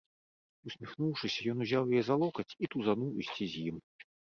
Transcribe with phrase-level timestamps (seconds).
[0.71, 3.81] Усміхнуўшыся, ён узяў яе за локаць і тузануў ісці з ім.